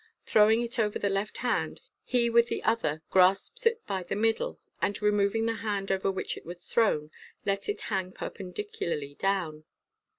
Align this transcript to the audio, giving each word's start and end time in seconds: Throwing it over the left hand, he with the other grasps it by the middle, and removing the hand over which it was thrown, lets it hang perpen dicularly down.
Throwing 0.25 0.63
it 0.63 0.79
over 0.79 0.97
the 0.97 1.11
left 1.11 1.37
hand, 1.45 1.79
he 2.03 2.27
with 2.27 2.47
the 2.47 2.63
other 2.63 3.03
grasps 3.11 3.67
it 3.67 3.85
by 3.85 4.01
the 4.01 4.15
middle, 4.15 4.59
and 4.81 4.99
removing 4.99 5.45
the 5.45 5.57
hand 5.57 5.91
over 5.91 6.09
which 6.09 6.35
it 6.37 6.43
was 6.43 6.65
thrown, 6.65 7.11
lets 7.45 7.69
it 7.69 7.81
hang 7.81 8.11
perpen 8.11 8.51
dicularly 8.51 9.13
down. 9.19 9.63